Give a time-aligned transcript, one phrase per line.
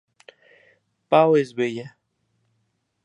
[1.11, 1.95] Pao es bella